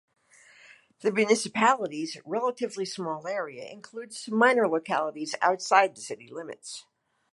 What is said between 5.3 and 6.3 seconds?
outside the city